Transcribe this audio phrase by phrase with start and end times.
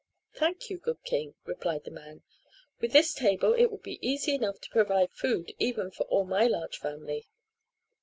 [0.33, 2.23] "Thank you, good king," replied the man.
[2.79, 6.47] "With this table it will be easy enough to provide food even for all my
[6.47, 7.27] large family."